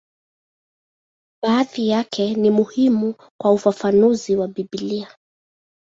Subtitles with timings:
[1.43, 5.07] Baadhi yake ni muhimu kwa ufafanuzi wa Biblia.